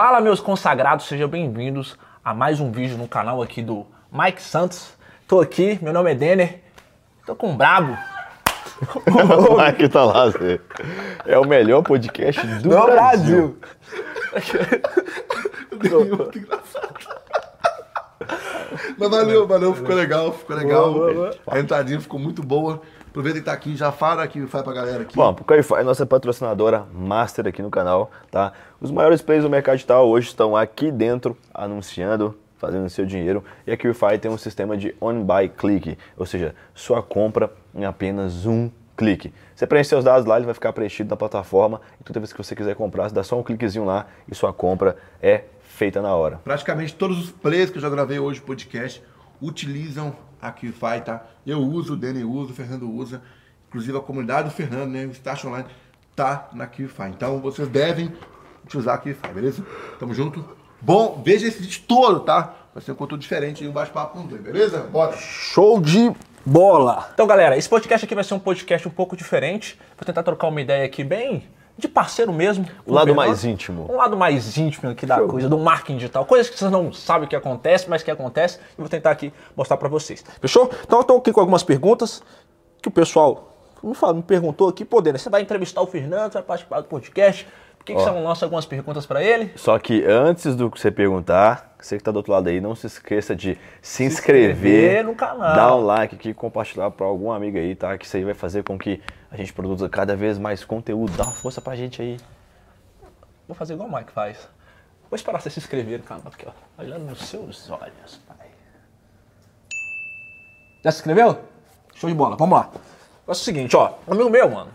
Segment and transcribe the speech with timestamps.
[0.00, 4.96] Fala, meus consagrados, sejam bem-vindos a mais um vídeo no canal aqui do Mike Santos.
[5.26, 6.60] Tô aqui, meu nome é Denner,
[7.26, 7.98] tô com um brabo.
[9.50, 10.60] o Mike tá lá, Zé.
[11.26, 13.58] É o melhor podcast do No Brasil.
[14.30, 16.16] Brasil.
[16.16, 16.94] Muito engraçado.
[18.96, 20.92] Mas valeu, valeu, ficou legal, ficou legal.
[20.92, 21.34] Boa, boa, boa.
[21.48, 22.82] A entradinha ficou muito boa.
[23.18, 25.16] Aproveita que tá aqui, já fala aqui, faz pra galera aqui.
[25.16, 28.52] Bom, a Wi-Fi é nossa patrocinadora master aqui no canal, tá?
[28.80, 33.42] Os maiores players do mercado digital hoje estão aqui dentro anunciando, fazendo seu dinheiro.
[33.66, 38.46] E a QFI tem um sistema de on-buy click, ou seja, sua compra em apenas
[38.46, 39.34] um clique.
[39.52, 42.38] Você preenche seus dados lá, ele vai ficar preenchido na plataforma e toda vez que
[42.38, 46.14] você quiser comprar, você dá só um cliquezinho lá e sua compra é feita na
[46.14, 46.40] hora.
[46.44, 49.02] Praticamente todos os players que eu já gravei hoje no podcast
[49.42, 51.26] utilizam a QFI, tá?
[51.46, 53.22] Eu uso, o Dani usa, o Fernando usa.
[53.68, 55.04] Inclusive a comunidade do Fernando, né?
[55.06, 55.68] O Start Online
[56.16, 57.10] tá na QFI.
[57.10, 58.12] Então vocês devem
[58.64, 59.64] utilizar a QFI, beleza?
[59.98, 60.44] Tamo junto.
[60.80, 62.54] Bom, veja esse vídeo todo, tá?
[62.72, 64.84] Vai ser um conteúdo diferente e um bate-papo com dois, beleza?
[64.84, 65.16] Bora!
[65.16, 66.12] Show de
[66.46, 67.10] bola!
[67.12, 69.78] Então, galera, esse podcast aqui vai ser um podcast um pouco diferente.
[69.96, 71.44] Vou tentar trocar uma ideia aqui bem
[71.78, 72.66] de parceiro mesmo.
[72.84, 73.86] O lado Com o mais íntimo.
[73.88, 76.26] Um lado mais íntimo aqui da coisa, do marketing digital.
[76.26, 78.58] Coisas que vocês não sabem o que acontece, mas que acontece.
[78.76, 80.24] E vou tentar aqui mostrar pra vocês.
[80.40, 80.68] Fechou?
[80.84, 82.20] Então eu tô aqui com algumas perguntas
[82.82, 84.84] que o pessoal me, fala, me perguntou aqui.
[84.84, 87.46] Pô, Dena, você vai entrevistar o Fernando, você vai participar do podcast.
[87.78, 89.52] Por que, que você não lança algumas perguntas pra ele?
[89.54, 92.74] Só que antes do que você perguntar, você que está do outro lado aí, não
[92.74, 95.54] se esqueça de se, inscrever, inscrever no canal.
[95.54, 97.96] dar um like aqui, compartilhar para algum amigo aí, tá?
[97.96, 101.16] Que isso aí vai fazer com que a gente produza cada vez mais conteúdo.
[101.16, 102.18] Dá uma força pra gente aí.
[103.46, 104.48] Vou fazer igual o Mike faz.
[105.10, 106.82] Vou esperar você se inscrever no canal aqui, ó.
[106.82, 108.48] Olhando nos seus olhos, pai.
[110.82, 111.38] Já se inscreveu?
[111.94, 112.70] Show de bola, vamos lá.
[113.26, 113.94] É o seguinte, ó.
[114.06, 114.70] Amigo meu, mano,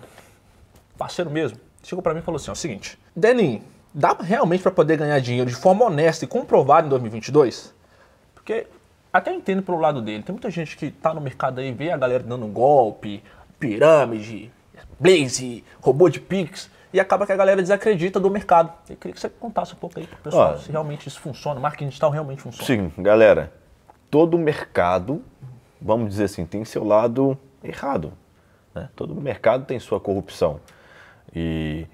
[0.97, 2.99] parceiro mesmo, chegou pra mim e falou assim, ó, o seguinte.
[3.15, 3.63] Deninho,
[3.93, 7.73] dá realmente pra poder ganhar dinheiro de forma honesta e comprovada em 2022?
[8.33, 8.67] Porque
[9.13, 10.23] até entendo pelo lado dele.
[10.23, 13.23] Tem muita gente que tá no mercado aí, vê a galera dando golpe,
[13.59, 14.51] pirâmide,
[14.99, 18.73] blaze, robô de Pix, e acaba que a galera desacredita do mercado.
[18.89, 21.59] Eu queria que você contasse um pouco aí pro pessoal Ó, se realmente isso funciona,
[21.59, 22.65] marketing digital realmente funciona.
[22.65, 23.53] Seguinte, galera,
[24.09, 25.23] todo mercado,
[25.79, 28.13] vamos dizer assim, tem seu lado errado.
[28.73, 28.89] Né?
[28.95, 30.59] Todo mercado tem sua corrupção.
[31.35, 31.87] E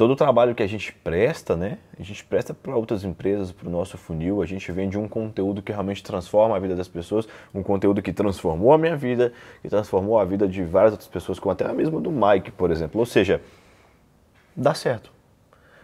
[0.00, 1.76] todo o trabalho que a gente presta, né?
[1.98, 5.60] A gente presta para outras empresas, para o nosso funil, a gente vende um conteúdo
[5.60, 9.68] que realmente transforma a vida das pessoas, um conteúdo que transformou a minha vida, que
[9.68, 12.98] transformou a vida de várias outras pessoas, como até a mesma do Mike, por exemplo.
[12.98, 13.42] Ou seja,
[14.56, 15.12] dá certo.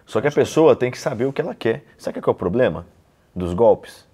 [0.06, 1.84] Só que a pessoa tem que saber o que ela quer.
[1.98, 2.86] Sabe o que é o problema
[3.34, 4.08] dos golpes?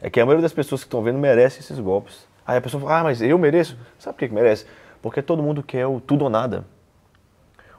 [0.00, 2.26] É que a maioria das pessoas que estão vendo merece esses golpes.
[2.46, 3.76] Aí a pessoa fala, ah, mas eu mereço.
[3.98, 4.64] Sabe por que merece?
[5.02, 6.64] Porque todo mundo quer o tudo ou nada.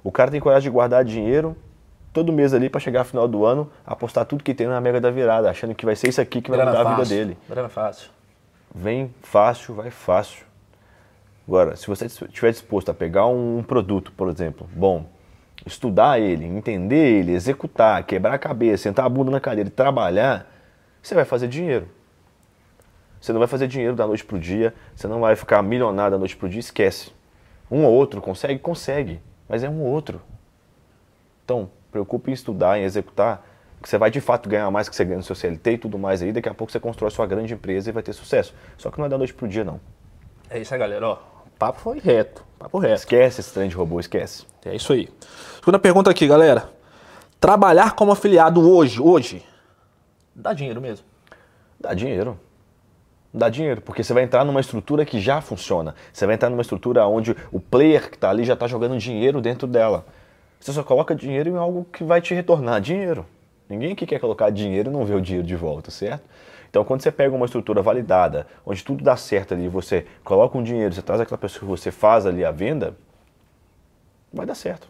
[0.05, 1.57] O cara tem coragem de guardar dinheiro
[2.13, 5.01] todo mês ali para chegar no final do ano, apostar tudo que tem na mega
[5.01, 7.17] da virada, achando que vai ser isso aqui que vai Grana mudar a vida fácil,
[7.17, 7.37] dele.
[7.49, 8.09] Grana fácil.
[8.73, 10.45] Vem fácil, vai fácil.
[11.47, 15.07] Agora, se você estiver disposto a pegar um produto, por exemplo, bom,
[15.65, 20.47] estudar ele, entender ele, executar, quebrar a cabeça, sentar a bunda na cadeira e trabalhar,
[21.01, 21.87] você vai fazer dinheiro.
[23.19, 26.19] Você não vai fazer dinheiro da noite pro dia, você não vai ficar milionário da
[26.19, 27.11] noite pro dia, esquece.
[27.71, 28.59] Um ou outro consegue?
[28.59, 30.21] Consegue, mas é um ou outro.
[31.43, 33.45] Então, preocupe em estudar, em executar,
[33.81, 35.99] que você vai de fato ganhar mais que você ganha no seu CLT e tudo
[35.99, 38.53] mais aí, daqui a pouco você constrói sua grande empresa e vai ter sucesso.
[38.77, 39.79] Só que não é da noite pro dia, não.
[40.49, 41.17] É isso aí, galera, ó.
[41.57, 42.95] Papo foi reto, papo reto.
[42.95, 44.45] Esquece esse trem de robô, esquece.
[44.65, 45.07] É isso aí.
[45.57, 46.69] Segunda pergunta aqui, galera.
[47.39, 49.45] Trabalhar como afiliado hoje, hoje,
[50.33, 51.05] dá dinheiro mesmo?
[51.79, 52.39] Dá dinheiro.
[53.37, 55.93] Dá dinheiro, porque você vai entrar numa estrutura que já funciona.
[56.13, 59.41] Você vai entrar numa estrutura onde o player que está ali já está jogando dinheiro
[59.41, 60.05] dentro dela.
[60.57, 63.25] Você só coloca dinheiro em algo que vai te retornar dinheiro.
[63.67, 66.23] Ninguém que quer colocar dinheiro não vê o dinheiro de volta, certo?
[66.69, 70.63] Então, quando você pega uma estrutura validada, onde tudo dá certo ali, você coloca um
[70.63, 72.95] dinheiro, você traz aquela pessoa que você faz ali a venda,
[74.31, 74.87] vai dar certo.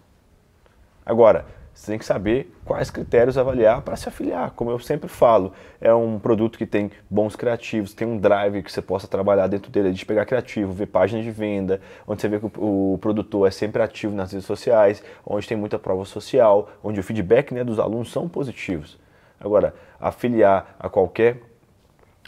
[1.03, 4.51] Agora, você tem que saber quais critérios avaliar para se afiliar.
[4.51, 5.51] Como eu sempre falo,
[5.81, 9.69] é um produto que tem bons criativos, tem um drive que você possa trabalhar dentro
[9.69, 13.51] dele, de pegar criativo, ver páginas de venda, onde você vê que o, produtor é
[13.51, 17.77] sempre ativo nas redes sociais, onde tem muita prova social, onde o feedback né, dos
[17.77, 18.97] alunos são positivos.
[19.37, 21.41] Agora, afiliar a qualquer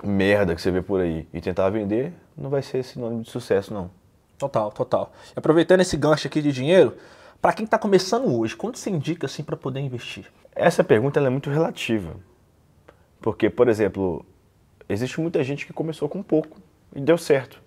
[0.03, 3.73] merda que você vê por aí e tentar vender, não vai ser sinônimo de sucesso,
[3.73, 3.89] não.
[4.37, 5.13] Total, total.
[5.35, 6.95] Aproveitando esse gancho aqui de dinheiro,
[7.41, 10.25] para quem está começando hoje, quanto você indica assim para poder investir?
[10.55, 12.15] Essa pergunta é muito relativa.
[13.21, 14.25] Porque, por exemplo,
[14.87, 16.57] existe muita gente que começou com pouco.
[16.95, 17.61] e- deu certo.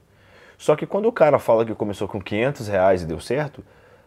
[0.57, 3.63] Só que quando o cara fala que começou com 500 reais e deu certo,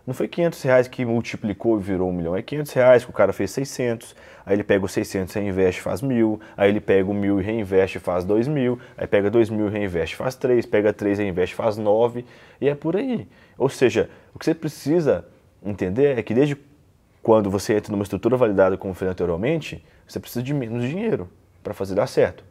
[0.05, 2.35] Não foi 500 reais que multiplicou e virou um milhão.
[2.35, 4.13] É 500 reais que o cara fez 600.
[4.45, 6.41] Aí ele pega os 600 e reinveste faz mil.
[6.57, 8.77] Aí ele pega o mil e reinveste faz dois mil.
[8.97, 10.65] Aí pega dois mil e reinveste faz três.
[10.65, 12.25] Pega três e reinveste faz nove.
[12.59, 13.25] E é por aí.
[13.57, 15.25] Ou seja, o que você precisa
[15.63, 16.57] entender é que desde
[17.21, 21.29] quando você entra numa estrutura validada, como foi anteriormente, você precisa de menos dinheiro
[21.63, 22.43] para fazer dar certo.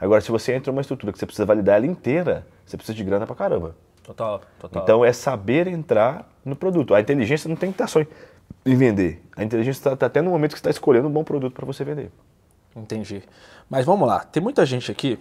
[0.00, 3.04] Agora, se você entra numa estrutura que você precisa validar ela inteira, você precisa de
[3.04, 3.76] grana pra caramba.
[4.02, 4.82] Total, total.
[4.82, 6.94] Então é saber entrar no produto.
[6.94, 9.22] A inteligência não tem que estar só em vender.
[9.36, 11.84] A inteligência está até no momento que você está escolhendo um bom produto para você
[11.84, 12.10] vender.
[12.74, 13.22] Entendi.
[13.68, 15.18] Mas vamos lá, tem muita gente aqui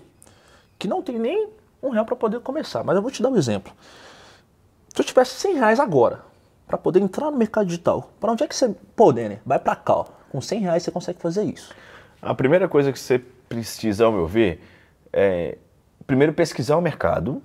[0.78, 1.50] que não tem nem
[1.82, 2.84] um real para poder começar.
[2.84, 3.74] Mas eu vou te dar um exemplo.
[4.94, 6.35] Se eu tivesse 100 reais agora
[6.68, 9.40] para poder entrar no mercado digital, para onde é que você pô, Denner?
[9.46, 9.98] Vai para cá.
[9.98, 10.06] Ó.
[10.32, 11.74] Com 100 reais você consegue fazer isso.
[12.22, 14.62] A primeira coisa que você precisa, ao meu ver,
[15.14, 15.58] é
[16.08, 17.42] primeiro pesquisar o mercado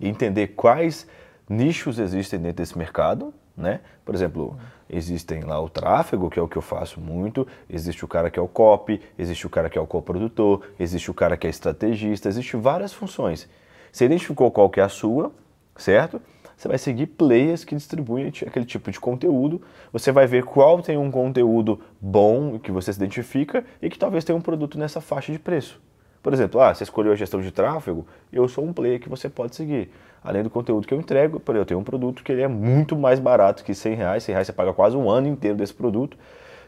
[0.00, 1.06] e entender quais
[1.48, 3.80] nichos existem dentro desse mercado, né?
[4.04, 4.56] Por exemplo,
[4.88, 8.38] existem lá o tráfego, que é o que eu faço muito, existe o cara que
[8.38, 11.50] é o copy, existe o cara que é o coprodutor, existe o cara que é
[11.50, 13.48] estrategista, existem várias funções.
[13.90, 15.32] Você identificou qual que é a sua,
[15.76, 16.20] certo?
[16.58, 19.62] Você vai seguir players que distribuem aquele tipo de conteúdo.
[19.92, 24.24] Você vai ver qual tem um conteúdo bom que você se identifica e que talvez
[24.24, 25.80] tenha um produto nessa faixa de preço.
[26.20, 29.28] Por exemplo, ah, você escolheu a gestão de tráfego, eu sou um player que você
[29.28, 29.88] pode seguir.
[30.20, 33.20] Além do conteúdo que eu entrego, eu tenho um produto que ele é muito mais
[33.20, 34.24] barato que 100 reais.
[34.24, 36.18] 100 reais você paga quase um ano inteiro desse produto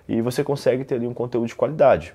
[0.09, 2.15] e você consegue ter ali um conteúdo de qualidade.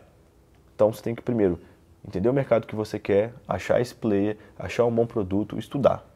[0.74, 1.60] Então você tem que primeiro
[2.08, 6.15] entender o mercado que você quer, achar esse player, achar um bom produto, estudar.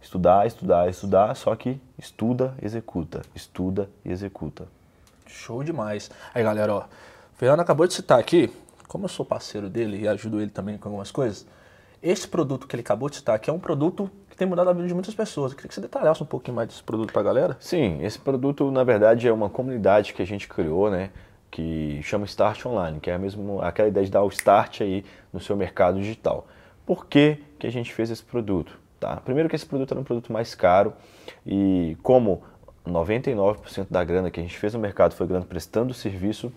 [0.00, 4.66] Estudar, estudar, estudar, só que estuda, executa, estuda e executa.
[5.26, 6.10] Show demais.
[6.34, 8.50] Aí galera, ó, o Fernando acabou de citar aqui
[8.88, 11.46] como eu sou parceiro dele e ajudo ele também com algumas coisas,
[12.02, 14.72] esse produto que ele acabou de citar aqui é um produto que tem mudado a
[14.72, 15.52] vida de muitas pessoas.
[15.52, 17.56] Eu queria que você detalhasse um pouquinho mais desse produto para a galera.
[17.60, 21.10] Sim, esse produto na verdade é uma comunidade que a gente criou, né?
[21.50, 25.04] Que chama Start Online, que é a mesma, aquela ideia de dar o start aí
[25.32, 26.46] no seu mercado digital.
[26.86, 28.78] Por que, que a gente fez esse produto?
[28.98, 29.16] Tá?
[29.16, 30.92] Primeiro que esse produto era um produto mais caro
[31.46, 32.42] e como
[32.86, 36.52] 99% da grana que a gente fez no mercado foi grana prestando serviço,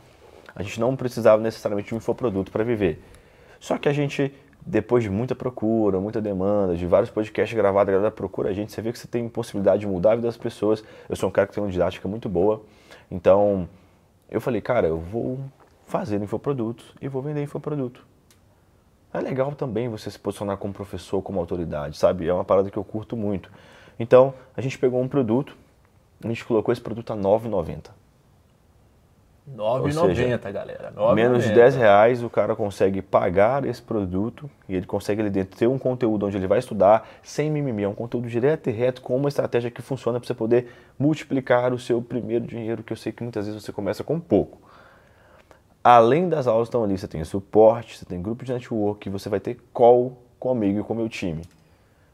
[0.56, 3.04] a gente não precisava necessariamente de um infoproduto para viver.
[3.60, 4.34] Só que a gente,
[4.66, 8.72] depois de muita procura, muita demanda, de vários podcasts gravados, a galera procura a gente,
[8.72, 10.84] você vê que você tem possibilidade de mudar a vida das pessoas.
[11.08, 12.64] Eu sou um cara que tem uma didática muito boa,
[13.10, 13.70] então
[14.30, 15.40] eu falei, cara, eu vou
[15.86, 18.11] fazer infoprodutos e vou vender infoproduto.
[19.14, 22.28] É legal também você se posicionar como professor, como autoridade, sabe?
[22.28, 23.52] É uma parada que eu curto muito.
[24.00, 25.56] Então, a gente pegou um produto,
[26.24, 27.90] a gente colocou esse produto a R$ 9,90.
[29.58, 30.94] 9,90, galera.
[30.96, 35.30] 9, menos de 10 reais o cara consegue pagar esse produto e ele consegue ali
[35.30, 37.84] dentro ter um conteúdo onde ele vai estudar sem mimimi.
[37.84, 41.74] É um conteúdo direto e reto com uma estratégia que funciona para você poder multiplicar
[41.74, 44.71] o seu primeiro dinheiro, que eu sei que muitas vezes você começa com pouco.
[45.84, 49.40] Além das aulas estão ali, você tem suporte, você tem grupo de network, você vai
[49.40, 51.42] ter call comigo e com o meu time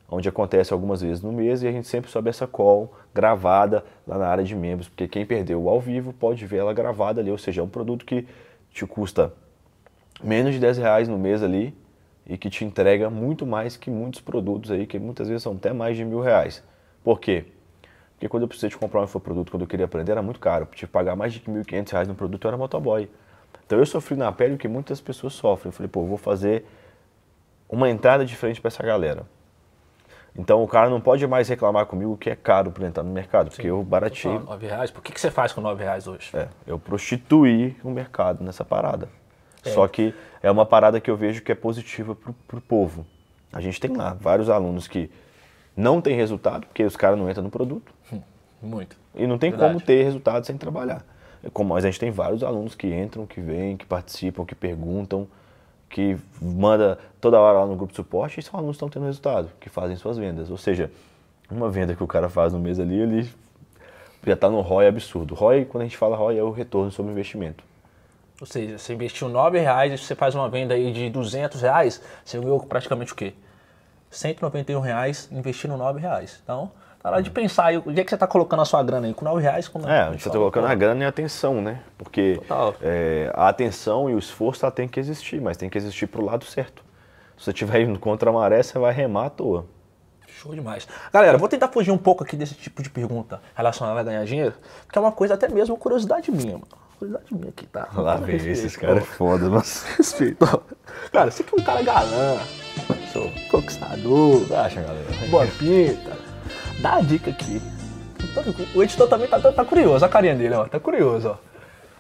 [0.09, 4.17] onde acontece algumas vezes no mês e a gente sempre sobe essa call gravada lá
[4.17, 7.37] na área de membros, porque quem perdeu ao vivo pode ver ela gravada ali, ou
[7.37, 8.25] seja, é um produto que
[8.71, 9.33] te custa
[10.23, 11.75] menos de 10 reais no mês ali
[12.25, 15.73] e que te entrega muito mais que muitos produtos aí, que muitas vezes são até
[15.73, 16.63] mais de mil reais.
[17.03, 17.45] Por quê?
[18.13, 20.63] Porque quando eu precisei de comprar um infoproduto, quando eu queria aprender, era muito caro.
[20.63, 23.07] Eu que pagar mais de 1.500 reais no produto, eu era motoboy.
[23.67, 25.67] Então eu sofri na pele o que muitas pessoas sofrem.
[25.69, 26.65] Eu falei, pô, eu vou fazer
[27.67, 29.25] uma entrada diferente para essa galera.
[30.37, 33.49] Então o cara não pode mais reclamar comigo que é caro para entrar no mercado,
[33.49, 33.55] Sim.
[33.55, 34.39] porque eu barateei.
[34.39, 34.89] Nove reais?
[34.89, 36.29] Por que, que você faz com nove reais hoje?
[36.33, 39.09] É, eu prostituí o mercado nessa parada.
[39.65, 39.69] É.
[39.71, 43.05] Só que é uma parada que eu vejo que é positiva para o povo.
[43.51, 45.11] A gente tem lá vários alunos que
[45.75, 47.91] não tem resultado, porque os caras não entram no produto.
[48.13, 48.21] Hum,
[48.61, 48.95] muito.
[49.13, 49.73] E não tem Verdade.
[49.73, 51.03] como ter resultado sem trabalhar.
[51.47, 54.53] É como, mas a gente tem vários alunos que entram, que vêm, que participam, que
[54.53, 55.27] perguntam
[55.89, 59.05] que manda toda hora lá no grupo de suporte e são alunos que estão tendo
[59.05, 60.49] resultado, que fazem suas vendas.
[60.49, 60.91] Ou seja,
[61.49, 63.29] uma venda que o cara faz no mês ali, ele
[64.25, 65.33] já está no ROI absurdo.
[65.33, 67.63] ROI, quando a gente fala ROI, é o retorno sobre investimento.
[68.39, 72.01] Ou seja, você investiu 9 reais e você faz uma venda aí de 200 reais,
[72.23, 73.33] você ganhou praticamente o quê?
[74.11, 76.39] 191 reais investindo 9 reais.
[76.43, 76.71] Então,
[77.09, 79.13] hora de pensar aí, onde é que você está colocando a sua grana aí?
[79.13, 79.67] Com 9 reais?
[79.67, 81.79] Com é, a gente está colocando a grana e a atenção, né?
[81.97, 82.41] Porque
[82.81, 86.21] é, a atenção e o esforço ela tem que existir, mas tem que existir para
[86.21, 86.83] o lado certo.
[87.37, 89.65] Se você estiver indo contra a maré, você vai remar à toa.
[90.27, 90.87] Show demais.
[91.11, 94.53] Galera, vou tentar fugir um pouco aqui desse tipo de pergunta relacionada a ganhar dinheiro,
[94.91, 96.67] que é uma coisa até mesmo curiosidade minha, mano.
[96.99, 97.87] Curiosidade minha aqui, tá?
[97.95, 100.45] Lá vem esses caras é foda, mas respeito.
[101.11, 102.37] Cara, você que é um cara galã,
[103.11, 105.05] sou conquistador, acha, galera?
[105.29, 106.26] Boa pinta.
[106.79, 107.61] Dá a dica aqui.
[108.75, 110.65] O editor também tá, tá curioso, a carinha dele, ó.
[110.65, 111.37] Tá curioso, ó.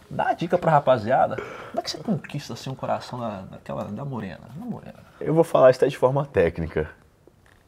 [0.09, 1.35] Dá a dica pra rapaziada.
[1.35, 4.41] Como é que você conquista assim o coração da, daquela, da morena?
[4.55, 4.99] Da morena.
[5.19, 6.89] Eu vou falar isso até de forma técnica.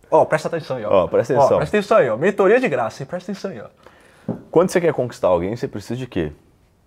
[0.09, 1.03] Ó, presta atenção aí, ó.
[1.03, 1.57] Ó, presta atenção.
[1.57, 2.17] presta atenção aí, ó.
[2.17, 3.07] Mentoria de graça, hein?
[3.07, 3.67] Presta atenção aí, ó.
[4.49, 6.31] Quando você quer conquistar alguém, você precisa de quê?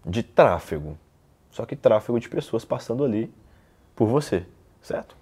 [0.05, 0.97] De tráfego.
[1.51, 3.33] Só que tráfego de pessoas passando ali
[3.95, 4.47] por você,
[4.81, 5.15] certo?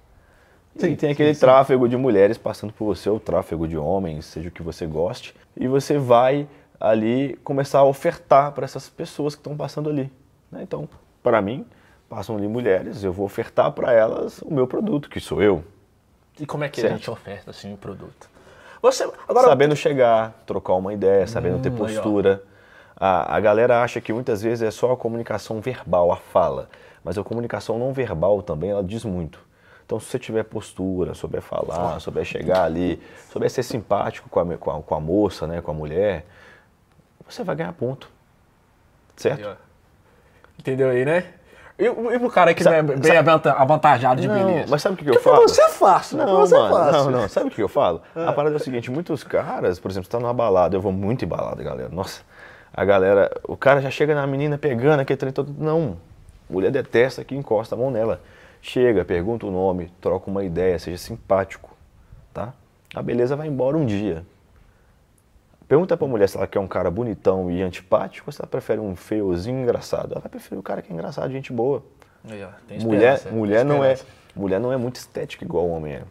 [0.77, 1.47] Sim, tem aquele sim, sim.
[1.47, 5.35] tráfego de mulheres passando por você, ou tráfego de homens, seja o que você goste,
[5.57, 6.47] e você vai
[6.79, 10.11] ali começar a ofertar para essas pessoas que estão passando ali.
[10.51, 10.61] né?
[10.63, 10.89] Então,
[11.23, 11.67] para mim,
[12.09, 15.63] passam ali mulheres, eu vou ofertar para elas o meu produto, que sou eu.
[16.39, 16.97] E como é que a Certo.
[16.97, 18.31] gente oferta assim o produto?
[18.81, 19.05] Você.
[19.29, 19.47] Agora.
[19.49, 22.03] sabendo chegar, trocar uma ideia, sabendo ter Hum, aí, ó.
[22.03, 22.43] postura.
[22.97, 26.71] A, a galera acha que muitas vezes é só a comunicação verbal, a fala.
[27.05, 29.39] Mas a comunicação não verbal também, ela diz muito.
[29.91, 34.57] Então, se você tiver postura, souber falar, souber chegar ali, souber ser simpático com a,
[34.57, 36.25] com a, com a moça, né, com a mulher,
[37.29, 38.09] você vai ganhar ponto.
[39.17, 39.57] Certo?
[40.57, 41.25] Entendeu aí, né?
[41.77, 44.67] E, o- e pro cara que não é bem avanta- avantajado de Não, beleza?
[44.71, 45.43] mas sabe o que, que eu falo?
[45.49, 46.25] você é fácil, né?
[46.25, 47.11] Não, você é mano, fácil.
[47.11, 47.29] não, não.
[47.29, 48.01] Sabe o que eu falo?
[48.15, 50.93] A parada é o seguinte, muitos caras, por exemplo, você tá numa balada, eu vou
[50.93, 51.89] muito em balada, galera.
[51.89, 52.21] Nossa,
[52.73, 55.53] a galera, o cara já chega na menina pegando aquele trem todo.
[55.59, 55.97] Não.
[56.49, 58.21] Mulher detesta que encosta a mão nela.
[58.63, 61.75] Chega, pergunta o nome, troca uma ideia, seja simpático,
[62.33, 62.53] tá?
[62.95, 64.25] A beleza vai embora um dia.
[65.67, 68.81] Pergunta pra mulher se ela quer um cara bonitão e antipático ou se ela prefere
[68.81, 70.13] um feiozinho engraçado.
[70.13, 71.83] Ela vai preferir o cara que é engraçado, gente boa.
[72.29, 73.97] Aí, ó, tem Mulher, mulher, não é,
[74.35, 76.03] mulher não é muito estética igual o homem é.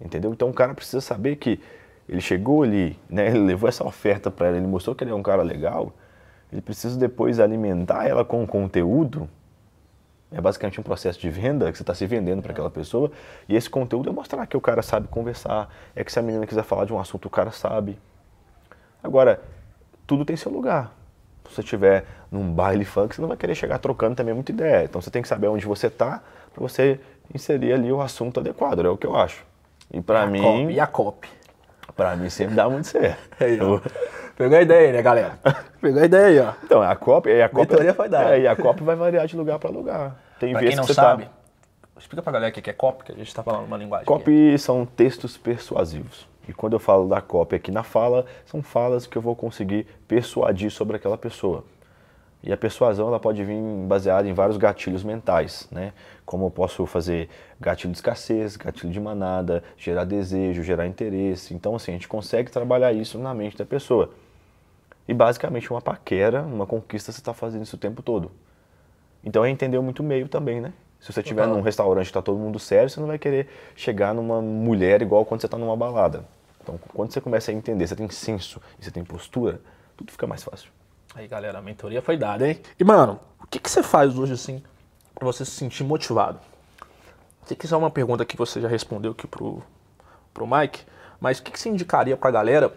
[0.00, 0.32] Entendeu?
[0.32, 1.60] Então o cara precisa saber que
[2.08, 5.14] ele chegou ali, né, ele levou essa oferta para ela, ele mostrou que ele é
[5.14, 5.92] um cara legal,
[6.52, 9.28] ele precisa depois alimentar ela com conteúdo.
[10.34, 13.10] É basicamente um processo de venda que você está se vendendo para aquela pessoa.
[13.48, 15.68] E esse conteúdo é mostrar que o cara sabe conversar.
[15.94, 17.98] É que se a menina quiser falar de um assunto, o cara sabe.
[19.02, 19.40] Agora,
[20.06, 20.94] tudo tem seu lugar.
[21.48, 24.84] Se você estiver num baile funk, você não vai querer chegar trocando também muita ideia.
[24.84, 26.22] Então você tem que saber onde você está
[26.54, 26.98] para você
[27.34, 29.44] inserir ali o assunto adequado, é o que eu acho.
[29.92, 31.28] E para mim, copy, E a copy.
[31.94, 33.18] para mim sempre dá muito certo.
[33.42, 33.80] Aí, ó.
[34.36, 35.38] Pegou a ideia aí, né, galera?
[35.80, 36.52] Pegou a ideia aí, ó.
[36.64, 38.36] Então, a cópia, e a cópia, Mentoria foi dada.
[38.36, 40.16] é, e a cópia vai variar de lugar para lugar.
[40.38, 41.30] Tem Pra vezes quem não que você sabe, tá
[41.98, 44.06] explica pra galera o que é copy, que a gente tá falando uma linguagem.
[44.06, 46.26] Copy são textos persuasivos.
[46.48, 49.86] E quando eu falo da copy aqui na fala, são falas que eu vou conseguir
[50.08, 51.64] persuadir sobre aquela pessoa.
[52.42, 55.92] E a persuasão ela pode vir baseada em vários gatilhos mentais, né?
[56.26, 57.28] Como eu posso fazer
[57.60, 61.54] gatilho de escassez, gatilho de manada, gerar desejo, gerar interesse.
[61.54, 64.10] Então, assim, a gente consegue trabalhar isso na mente da pessoa.
[65.06, 68.30] E basicamente uma paquera, uma conquista, você está fazendo isso o tempo todo.
[69.24, 70.72] Então é entender muito meio também, né?
[71.00, 74.14] Se você estiver num restaurante que tá todo mundo sério, você não vai querer chegar
[74.14, 76.24] numa mulher igual quando você está numa balada.
[76.62, 79.60] Então, quando você começa a entender, você tem senso e você tem postura,
[79.96, 80.70] tudo fica mais fácil.
[81.12, 82.60] Aí, galera, a mentoria foi dada, hein?
[82.78, 84.62] E, mano, o que, que você faz hoje, assim,
[85.12, 86.38] pra você se sentir motivado?
[87.46, 89.60] Se quiser uma pergunta que você já respondeu aqui pro,
[90.32, 90.84] pro Mike,
[91.20, 92.72] mas o que, que você indicaria pra galera,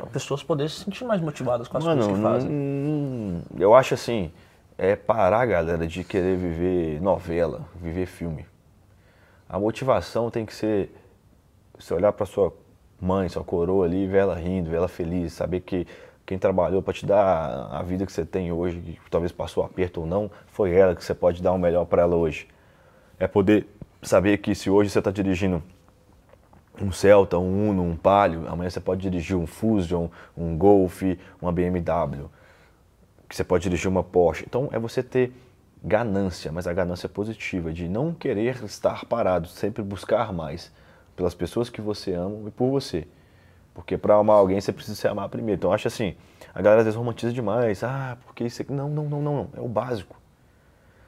[0.00, 2.50] pra pessoas poderem se sentir mais motivadas com as coisas que Mano, fazem?
[2.50, 4.32] hum, eu acho assim,
[4.78, 8.46] é parar, galera, de querer viver novela, viver filme.
[9.48, 10.94] A motivação tem que ser
[11.78, 12.52] você olhar para sua
[13.00, 15.86] mãe, sua coroa ali, ver ela rindo, ver ela feliz, saber que
[16.24, 20.00] quem trabalhou para te dar a vida que você tem hoje, que talvez passou aperto
[20.00, 22.46] ou não, foi ela que você pode dar o melhor para ela hoje.
[23.18, 23.66] É poder
[24.02, 25.62] saber que se hoje você está dirigindo
[26.80, 31.02] um Celta, um Uno, um Palio, amanhã você pode dirigir um Fusion, um Golf,
[31.40, 32.30] uma BMW,
[33.28, 34.44] que você pode dirigir uma Porsche.
[34.46, 35.32] Então é você ter
[35.82, 40.72] ganância, mas a ganância positiva, de não querer estar parado, sempre buscar mais
[41.16, 43.06] pelas pessoas que você ama e por você.
[43.74, 45.58] Porque para amar alguém você precisa se amar primeiro.
[45.58, 46.14] Então acho assim,
[46.54, 48.72] a galera às vezes romantiza demais, ah, porque isso aqui.
[48.72, 50.16] Não, não, não, não, não, é o básico.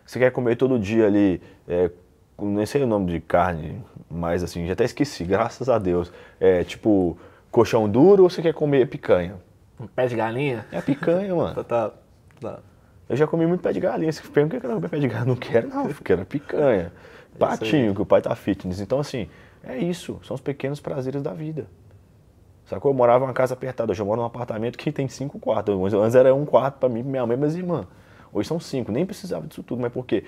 [0.06, 1.90] Você quer comer todo dia ali, é,
[2.40, 6.12] nem sei o nome de carne, mas assim, já até esqueci, graças a Deus.
[6.40, 7.16] É tipo,
[7.50, 9.36] colchão duro ou você quer comer picanha?
[9.78, 10.66] Um pé de galinha?
[10.70, 11.62] É picanha, mano.
[11.64, 11.92] Tá,
[12.40, 12.58] tá.
[13.08, 14.10] Eu já comi muito pé de galinha.
[14.10, 15.26] Você pergunta por que eu não comi pé de galinha?
[15.26, 15.86] Não quero, não.
[15.86, 16.92] Eu quero picanha.
[17.38, 18.80] Patinho, que o pai tá fitness.
[18.80, 19.28] Então, assim,
[19.62, 20.20] é isso.
[20.24, 21.66] São os pequenos prazeres da vida.
[22.66, 22.90] Sacou?
[22.90, 23.92] Eu morava numa casa apertada.
[23.92, 25.74] Hoje eu moro num apartamento que tem cinco quartos.
[25.94, 27.86] Antes era um quarto pra mim, minha mãe e minhas irmãs.
[28.32, 28.90] Hoje são cinco.
[28.90, 29.82] Nem precisava disso tudo.
[29.82, 30.24] Mas por quê?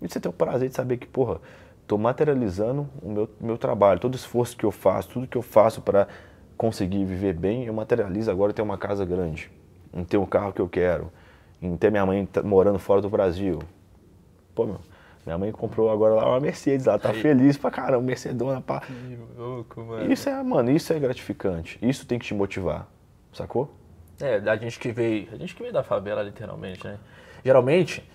[0.00, 1.40] E você tem o prazer de saber que, porra,
[1.86, 3.98] tô materializando o meu, meu trabalho.
[3.98, 6.06] Todo esforço que eu faço, tudo que eu faço para
[6.56, 9.50] conseguir viver bem, eu materializo agora em ter uma casa grande.
[9.92, 11.10] Em ter o carro que eu quero.
[11.60, 13.58] Em ter minha mãe morando fora do Brasil.
[14.54, 14.78] Pô, meu,
[15.24, 17.20] minha mãe comprou agora lá uma Mercedes, ela tá Aí.
[17.20, 18.80] feliz pra caramba, Mercedona, pá.
[18.80, 20.12] Que louco, mano.
[20.12, 21.78] Isso é, mano, isso é gratificante.
[21.82, 22.88] Isso tem que te motivar,
[23.32, 23.74] sacou?
[24.20, 25.28] É, da gente que veio.
[25.32, 26.98] A gente que veio da favela, literalmente, né?
[27.44, 28.08] Geralmente,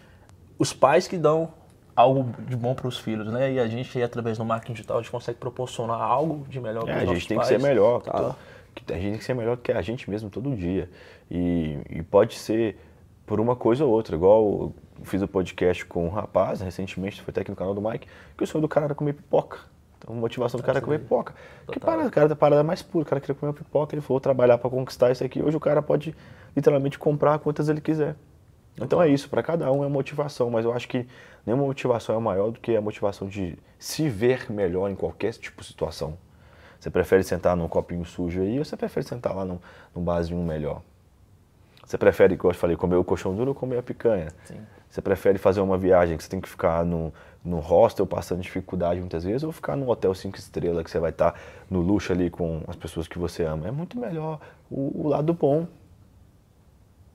[0.58, 1.54] os pais que dão
[1.95, 3.51] algo de bom para os filhos, né?
[3.53, 6.93] E a gente, através do marketing digital, a gente consegue proporcionar algo de melhor para
[7.01, 7.50] É, os a gente tem pais.
[7.50, 8.01] que ser melhor.
[8.01, 8.12] Tá.
[8.12, 8.35] to-
[8.75, 10.89] que A gente tem que ser melhor que a gente mesmo todo dia.
[11.29, 12.75] E, e pode ser
[13.25, 14.15] por uma coisa ou outra.
[14.15, 17.81] Igual eu fiz o podcast com um rapaz, recentemente, foi até aqui no canal do
[17.81, 19.59] Mike, que o sonho do cara era comer pipoca.
[20.00, 21.33] Então a motivação do cara era comer pipoca.
[21.67, 21.91] Que Total.
[21.95, 23.03] parada, cara, a parada mais pura.
[23.03, 25.41] O cara queria comer pipoca, ele falou trabalhar para conquistar isso aqui.
[25.41, 26.15] Hoje o cara pode
[26.55, 28.15] literalmente comprar quantas ele quiser.
[28.77, 31.08] Então é isso, para cada um é motivação, mas eu acho que
[31.46, 35.62] nenhuma motivação é maior do que a motivação de se ver melhor em qualquer tipo
[35.62, 36.18] de situação.
[36.80, 39.60] Você prefere sentar num copinho sujo aí ou você prefere sentar lá num,
[39.96, 40.82] num barzinho melhor?
[41.86, 44.30] Você prefere, como eu falei, comer o colchão duro ou comer a picanha?
[44.46, 44.60] Sim.
[44.89, 47.13] Você prefere fazer uma viagem que você tem que ficar no,
[47.44, 51.12] no hostel passando dificuldade muitas vezes ou ficar num hotel cinco estrelas que você vai
[51.12, 51.39] estar
[51.70, 53.68] no luxo ali com as pessoas que você ama?
[53.68, 54.39] É muito melhor
[54.70, 55.68] o, o lado bom.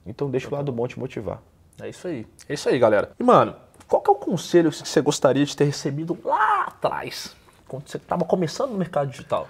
[0.05, 1.41] Então deixa o lado bom te motivar.
[1.81, 2.27] É isso aí.
[2.47, 3.11] É isso aí, galera.
[3.19, 3.55] E, mano,
[3.87, 7.35] qual que é o conselho que você gostaria de ter recebido lá atrás?
[7.67, 9.47] Quando você estava começando no mercado digital?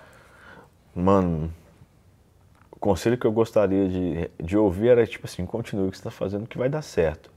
[0.95, 1.53] Mano,
[2.71, 6.01] o conselho que eu gostaria de, de ouvir era tipo assim, continue o que você
[6.01, 7.31] está fazendo que vai dar certo.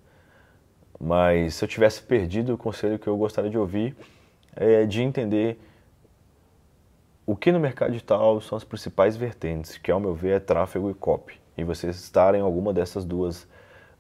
[1.01, 3.97] Mas se eu tivesse perdido, o conselho que eu gostaria de ouvir
[4.55, 5.61] é de entender
[7.27, 10.91] o que no mercado digital são as principais vertentes, que ao meu ver é tráfego
[10.91, 11.41] e copy.
[11.57, 13.47] E vocês estarem em alguma dessas duas,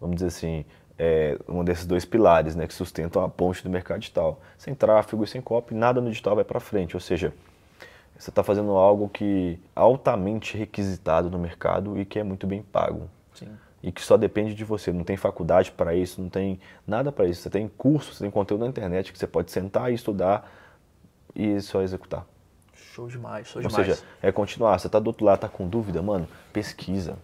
[0.01, 0.65] vamos dizer assim,
[1.05, 4.41] é, um desses dois pilares né, que sustentam a ponte do mercado digital.
[4.57, 6.95] Sem tráfego e sem copy, nada no digital vai para frente.
[6.95, 7.35] Ou seja,
[8.17, 12.63] você está fazendo algo que é altamente requisitado no mercado e que é muito bem
[12.63, 13.11] pago.
[13.35, 13.49] Sim.
[13.83, 14.93] E que só depende de você.
[14.93, 17.43] Não tem faculdade para isso, não tem nada para isso.
[17.43, 20.49] Você tem curso, você tem conteúdo na internet que você pode sentar e estudar
[21.35, 22.25] e só executar.
[22.77, 23.89] Show demais, show Ou demais.
[23.89, 24.79] seja, é continuar.
[24.79, 27.19] Você está do outro lado, está com dúvida, mano, pesquisa.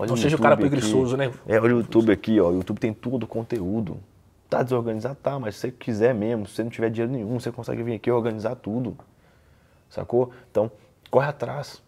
[0.00, 0.66] Olha Não seja o cara aqui.
[0.66, 1.30] preguiçoso, né?
[1.46, 2.48] É, olha o YouTube aqui, ó.
[2.48, 3.98] O YouTube tem todo o conteúdo.
[4.48, 5.16] Tá desorganizado?
[5.16, 7.96] Tá, mas se você quiser mesmo, se você não tiver dinheiro nenhum, você consegue vir
[7.96, 8.96] aqui e organizar tudo.
[9.90, 10.32] Sacou?
[10.50, 10.72] Então,
[11.10, 11.82] corre atrás.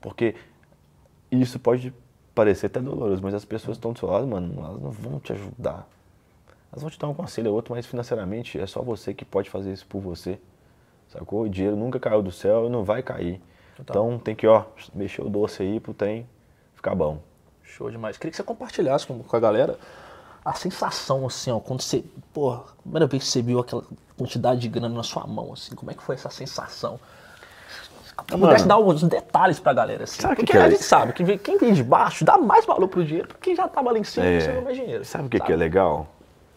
[0.00, 0.36] Porque
[1.32, 1.92] isso pode
[2.32, 5.18] parecer até doloroso, mas as pessoas que estão do seu lado, mano, elas não vão
[5.18, 5.84] te ajudar.
[6.70, 9.50] Elas vão te dar um conselho ou outro, mas financeiramente é só você que pode
[9.50, 10.38] fazer isso por você.
[11.08, 11.42] Sacou?
[11.42, 13.40] O dinheiro nunca caiu do céu e não vai cair.
[13.80, 14.62] Então tem que, ó,
[14.94, 16.24] mexer o doce aí pro trem
[16.78, 17.18] ficar bom.
[17.62, 18.16] Show demais.
[18.16, 19.78] Queria que você compartilhasse com, com a galera
[20.44, 23.84] a sensação, assim, ó, quando você, porra, a primeira vez que você viu aquela
[24.16, 26.98] quantidade de grana na sua mão, assim, como é que foi essa sensação?
[28.30, 30.20] Se pudesse dar alguns detalhes pra galera, assim.
[30.22, 30.88] Sabe que porque que é a gente isso?
[30.88, 33.92] sabe que quem vem de baixo dá mais valor pro dinheiro, porque quem já tava
[33.92, 34.40] lá em cima, É.
[34.40, 35.04] você não mais dinheiro.
[35.04, 36.06] Sabe o que, que é legal?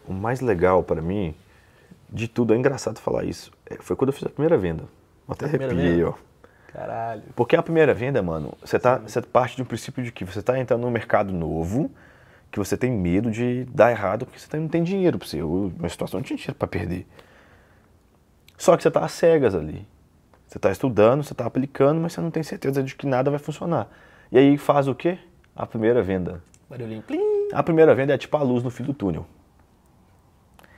[0.07, 1.35] O mais legal pra mim
[2.09, 4.83] de tudo, é engraçado falar isso, é, foi quando eu fiz a primeira venda.
[5.27, 6.13] Até A arrepiei, ó.
[6.73, 7.23] Caralho.
[7.35, 10.39] Porque a primeira venda, mano, você, tá, você parte de um princípio de que você
[10.39, 11.91] está entrando num mercado novo,
[12.49, 15.41] que você tem medo de dar errado, porque você não tem dinheiro pra você.
[15.41, 17.05] Eu, na situação não tinha dinheiro pra perder.
[18.57, 19.87] Só que você tá às cegas ali.
[20.47, 23.39] Você tá estudando, você tá aplicando, mas você não tem certeza de que nada vai
[23.39, 23.89] funcionar.
[24.31, 25.17] E aí faz o quê?
[25.55, 26.43] A primeira venda.
[26.69, 27.01] Barulhinho.
[27.01, 27.49] Plim.
[27.53, 29.25] A primeira venda é tipo a luz no fim do túnel.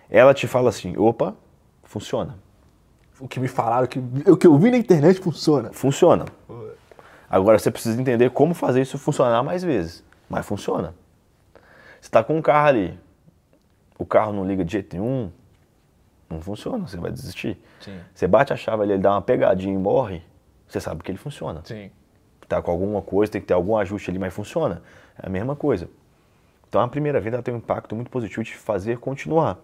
[0.10, 1.36] Ela te fala assim, opa,
[1.84, 2.38] funciona.
[3.19, 5.71] O que me falaram, o que, o que eu vi na internet funciona.
[5.71, 6.26] Funciona.
[7.30, 10.04] Agora você precisa entender como fazer isso funcionar mais vezes.
[10.30, 10.93] Mas funciona.
[11.99, 12.99] Você está com um carro ali,
[13.97, 15.32] o carro não liga de jeito nenhum,
[16.30, 17.58] não funciona, você vai desistir.
[17.80, 17.97] Sim.
[18.13, 20.21] Você bate a chave ali, ele dá uma pegadinha e morre,
[20.67, 21.62] você sabe que ele funciona.
[21.63, 21.89] Sim.
[22.47, 24.82] Tá com alguma coisa, tem que ter algum ajuste ali, mas funciona.
[25.17, 25.89] É a mesma coisa.
[26.67, 29.58] Então a primeira venda ela tem um impacto muito positivo de te fazer continuar.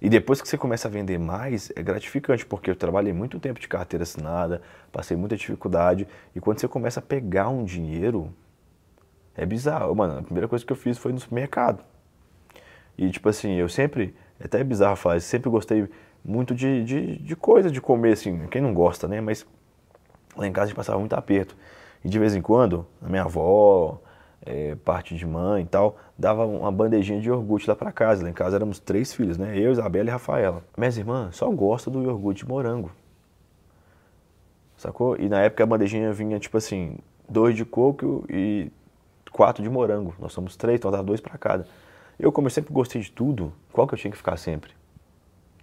[0.00, 3.60] E depois que você começa a vender mais, é gratificante, porque eu trabalhei muito tempo
[3.60, 8.32] de carteira assinada, passei muita dificuldade, e quando você começa a pegar um dinheiro,
[9.34, 9.94] é bizarro.
[9.94, 11.84] Mano, a primeira coisa que eu fiz foi no supermercado.
[12.96, 15.88] E tipo assim, eu sempre, é até bizarro falar, eu sempre gostei
[16.24, 19.20] muito de, de, de coisa de comer, assim, quem não gosta, né?
[19.20, 19.46] Mas
[20.36, 21.54] lá em casa a gente passava muito aperto.
[22.02, 24.00] E de vez em quando, a minha avó,
[24.44, 28.22] é, parte de mãe e tal, dava uma bandejinha de iogurte lá pra casa.
[28.22, 29.58] Lá em casa éramos três filhos, né?
[29.58, 30.62] Eu, Isabela e Rafaela.
[30.76, 32.90] Minhas irmãs só gostam do iogurte de morango.
[34.76, 35.16] Sacou?
[35.18, 36.96] E na época a bandejinha vinha tipo assim,
[37.28, 38.70] dois de coco e
[39.30, 40.14] quatro de morango.
[40.18, 41.66] Nós somos três, então dava dois pra cada.
[42.18, 44.72] Eu, como eu sempre gostei de tudo, qual que eu tinha que ficar sempre?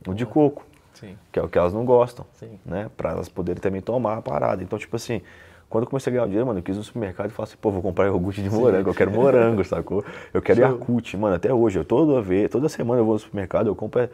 [0.08, 1.18] O de coco Sim.
[1.32, 2.60] que é o que elas não gostam, Sim.
[2.66, 2.90] né?
[2.96, 4.64] Pra elas poderem também tomar a parada.
[4.64, 5.22] Então, tipo assim,
[5.70, 7.46] quando eu comecei a ganhar o dinheiro, mano, eu quis ir no supermercado e falar
[7.46, 10.04] assim, pô, vou comprar iogurte de morango, eu quero morango, sacou?
[10.34, 10.62] Eu quero.
[10.62, 14.02] Yakult, mano, até hoje, eu toda vez, toda semana eu vou no supermercado, eu compro
[14.02, 14.10] é,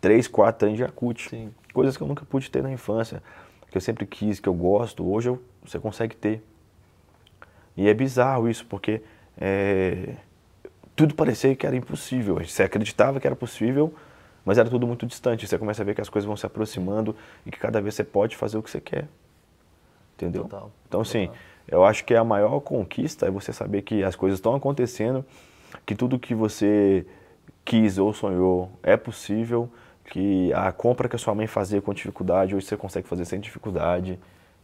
[0.00, 1.28] três, quatro trem de Yakult.
[1.28, 1.50] Sim.
[1.72, 3.22] Coisas que eu nunca pude ter na infância,
[3.70, 6.42] que eu sempre quis, que eu gosto, hoje eu, você consegue ter.
[7.76, 9.00] E é bizarro isso, porque
[9.40, 10.16] é,
[10.96, 12.44] tudo parecia que era impossível.
[12.44, 13.94] Você acreditava que era possível,
[14.44, 15.46] mas era tudo muito distante.
[15.46, 17.14] Você começa a ver que as coisas vão se aproximando
[17.46, 19.06] e que cada vez você pode fazer o que você quer.
[20.18, 20.42] Entendeu?
[20.42, 21.42] Total, então, assim, total.
[21.68, 25.24] eu acho que a maior conquista é você saber que as coisas estão acontecendo,
[25.86, 27.06] que tudo que você
[27.64, 29.70] quis ou sonhou é possível,
[30.06, 33.38] que a compra que a sua mãe fazia com dificuldade, hoje você consegue fazer sem
[33.38, 34.18] dificuldade.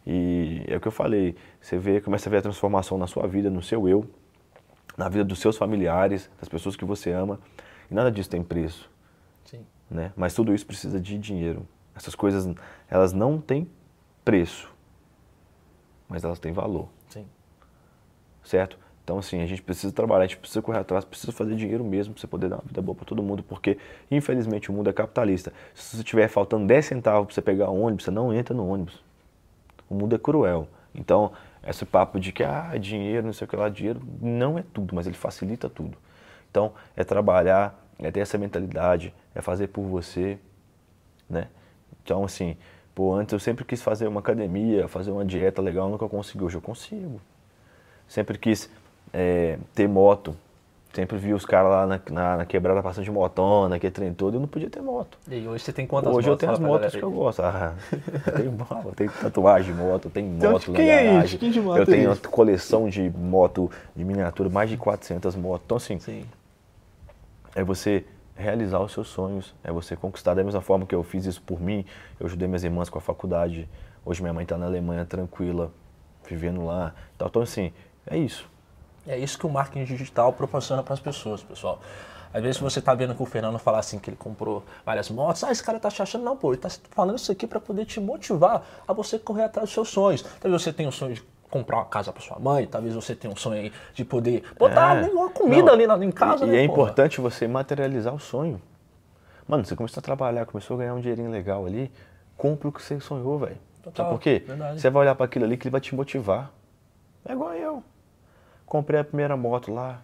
[0.05, 3.27] E é o que eu falei, você vê, começa a ver a transformação na sua
[3.27, 4.05] vida, no seu eu,
[4.97, 7.39] na vida dos seus familiares, das pessoas que você ama.
[7.89, 8.89] E nada disso tem preço,
[9.45, 9.65] Sim.
[9.89, 10.11] né?
[10.17, 11.65] Mas tudo isso precisa de dinheiro.
[11.95, 12.47] Essas coisas,
[12.89, 13.69] elas não têm
[14.23, 14.71] preço,
[16.15, 17.25] mas elas têm valor, Sim.
[18.41, 18.79] certo?
[19.03, 22.13] Então, assim, a gente precisa trabalhar, a gente precisa correr atrás, precisa fazer dinheiro mesmo
[22.13, 23.77] para você poder dar uma vida boa para todo mundo, porque,
[24.09, 25.51] infelizmente, o mundo é capitalista.
[25.73, 28.65] Se você tiver faltando 10 centavos para você pegar um ônibus, você não entra no
[28.65, 29.03] ônibus.
[29.89, 30.69] O mundo é cruel.
[30.95, 31.33] Então,
[31.67, 34.95] esse papo de que, ah, dinheiro, não sei o que lá, dinheiro não é tudo,
[34.95, 35.97] mas ele facilita tudo.
[36.49, 40.39] Então, é trabalhar, é ter essa mentalidade, é fazer por você,
[41.29, 41.49] né?
[42.01, 42.55] Então, assim,
[42.95, 46.45] pô, antes eu sempre quis fazer uma academia, fazer uma dieta legal, nunca consegui.
[46.45, 47.19] Hoje eu consigo.
[48.07, 48.69] Sempre quis
[49.13, 50.35] é, ter moto.
[50.93, 54.35] Sempre vi os caras lá na, na, na, quebrada passando de motona, que trem todo,
[54.35, 55.17] eu não podia ter moto.
[55.29, 56.29] E hoje você tem quantas Hoje motos?
[56.29, 57.41] eu tenho as motos que eu gosto.
[57.41, 57.73] Ah,
[58.27, 61.25] eu tenho eu tenho tatuagem de moto, tenho Então, moto na quem é garagem.
[61.25, 61.37] isso?
[61.37, 62.21] Quem de moto eu é tenho isso?
[62.23, 65.65] uma coleção de moto de miniatura, mais de 400 motos.
[65.65, 65.99] Então assim, aí.
[65.99, 66.25] Sim.
[67.53, 68.05] é você
[68.35, 71.59] realizar os seus sonhos, é você conquistar da mesma forma que eu fiz isso por
[71.59, 71.85] mim.
[72.19, 73.67] Eu ajudei minhas irmãs com a faculdade.
[74.05, 75.71] Hoje minha mãe está na Alemanha tranquila,
[76.27, 76.93] vivendo lá.
[77.15, 77.71] Então, então assim,
[78.05, 78.47] é isso.
[79.07, 81.79] É isso que o marketing digital proporciona para as pessoas, pessoal.
[82.33, 85.41] Às vezes você tá vendo que o Fernando fala assim que ele comprou várias motos,
[85.45, 87.85] ah, esse cara tá te achando, não, pô, ele tá falando isso aqui para poder
[87.85, 90.21] te motivar a você correr atrás dos seus sonhos.
[90.41, 91.23] Talvez você tenha um sonho de
[91.55, 94.97] comprar uma casa para sua mãe, talvez você tenha um sonho aí de poder botar
[94.97, 95.09] É.
[95.09, 96.81] uma comida Não, ali na, em casa, E, né, e é porra?
[96.81, 98.61] importante você materializar o sonho.
[99.47, 101.89] Mano, você começou a trabalhar, começou a ganhar um dinheirinho legal ali,
[102.35, 103.57] cumpre o que você sonhou, velho.
[103.95, 104.43] Sabe por quê?
[104.45, 104.81] verdade.
[104.81, 106.51] Você vai olhar para aquilo ali que ele vai te motivar.
[107.23, 107.81] É igual eu.
[108.65, 110.01] Comprei a primeira moto lá,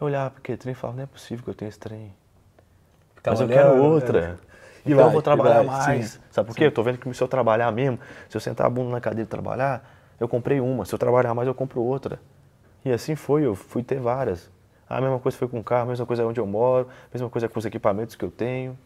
[0.00, 2.14] eu olhava para aquele trem e falava, não é possível que eu tenha esse trem.
[3.26, 3.80] Mas eu quero né?
[3.80, 4.38] outra.
[4.84, 6.10] E então vai, eu vou trabalhar vai, mais.
[6.10, 6.66] sim, Sabe por quê?
[6.66, 9.26] Eu tô vendo que se eu trabalhar mesmo, se eu sentar a bunda na cadeira
[9.26, 9.82] e trabalhar,
[10.22, 10.84] eu comprei uma.
[10.84, 12.20] Se eu trabalhar mais, eu compro outra.
[12.84, 14.50] E assim foi, eu fui ter várias.
[14.88, 17.14] A mesma coisa foi com o carro, a mesma coisa é onde eu moro, a
[17.14, 18.78] mesma coisa com os equipamentos que eu tenho.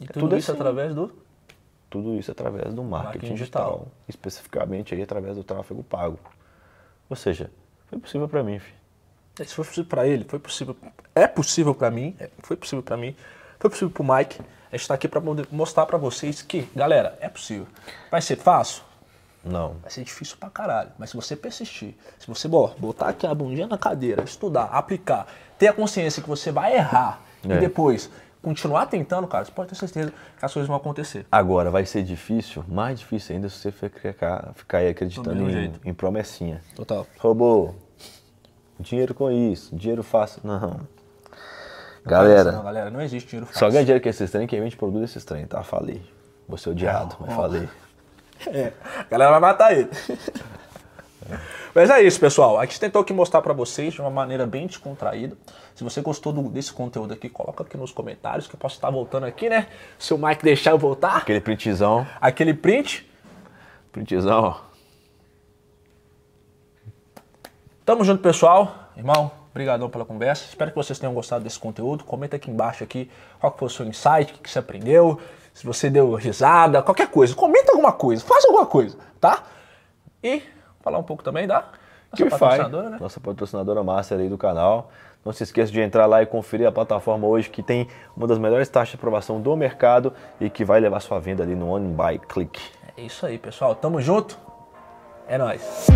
[0.00, 0.60] E É tudo, tudo isso assim.
[0.60, 1.12] através do
[1.90, 3.92] Tudo isso através do marketing, Marketing digital, digital.
[4.08, 6.18] especificamente aí através do tráfego pago.
[7.08, 7.50] Ou seja,
[7.86, 8.76] foi possível para mim, filho.
[9.40, 10.76] Isso foi possível para ele, foi possível.
[11.14, 13.14] É possível para mim, é, foi possível para mim,
[13.58, 14.40] foi possível para o Mike.
[14.40, 17.66] A gente está aqui para mostrar para vocês que, galera, é possível.
[18.10, 18.82] Vai ser fácil?
[19.44, 19.76] Não.
[19.82, 20.90] Vai ser difícil pra caralho.
[20.98, 25.26] Mas se você persistir, se você bom, botar aqui a bundinha na cadeira, estudar, aplicar,
[25.58, 27.54] ter a consciência que você vai errar É.
[27.56, 28.10] e depois
[28.42, 31.26] continuar tentando, cara, você pode ter certeza que as coisas vão acontecer.
[31.30, 35.94] Agora, vai ser difícil, mais difícil ainda se você ficar, ficar aí acreditando em, em
[35.94, 36.62] promessinha.
[36.74, 37.06] Total.
[37.18, 37.74] Robô,
[38.78, 40.40] dinheiro com isso, dinheiro fácil.
[40.44, 40.60] Não.
[40.60, 40.80] Não,
[42.04, 43.58] Galera, galera, não existe dinheiro fácil.
[43.58, 45.62] só ganha dinheiro com esses trem quem vende produz esses trem, tá?
[45.62, 46.02] Falei.
[46.48, 47.36] Vou ser odiado, mas ó.
[47.36, 47.68] falei.
[48.46, 49.88] É, a galera vai matar ele.
[51.74, 52.58] Mas é isso, pessoal.
[52.58, 55.36] A gente tentou aqui mostrar pra vocês de uma maneira bem descontraída.
[55.74, 58.90] Se você gostou do- desse conteúdo aqui, coloca aqui nos comentários que eu posso estar
[58.90, 59.68] voltando aqui, né?
[59.98, 63.08] Se o Mike deixar eu voltar, Aquele printzão, aquele print.
[63.92, 64.56] printzão.
[67.84, 68.90] Tamo junto, pessoal.
[68.96, 70.44] Irmão, obrigadão pela conversa.
[70.44, 72.04] Espero que vocês tenham gostado desse conteúdo.
[72.04, 75.20] Comenta aqui embaixo aqui qual foi o seu insight, o que você aprendeu,
[75.52, 77.34] se você deu risada, qualquer coisa.
[77.34, 79.42] Comenta alguma coisa, faça alguma coisa, tá?
[80.22, 80.42] E
[80.80, 81.56] falar um pouco também da
[82.10, 82.98] nossa Que faz, patrocinadora, né?
[83.00, 84.90] nossa patrocinadora master aí do canal.
[85.24, 88.38] Não se esqueça de entrar lá e conferir a plataforma hoje que tem uma das
[88.38, 91.88] melhores taxas de aprovação do mercado e que vai levar sua venda ali no One
[91.88, 92.60] Buy Click.
[92.96, 93.74] É isso aí, pessoal.
[93.74, 94.38] Tamo junto.
[95.26, 95.88] É nóis.